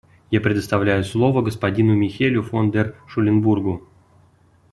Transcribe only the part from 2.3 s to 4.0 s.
фон дер Шуленбургу.